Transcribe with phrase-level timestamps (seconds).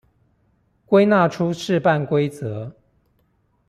[0.89, 2.75] 歸納出試辦規則